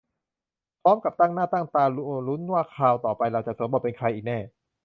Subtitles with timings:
[0.81, 4.39] พร้อมกับตั้งหน้าตั้งตารอลุ้นว่าคราวต่อไปเราจะสวมบทเป็นใครอีกแน่